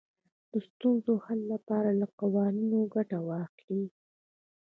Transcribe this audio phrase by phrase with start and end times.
[0.51, 3.83] د ستونزو حل لپاره له قوانینو ګټه واخلئ.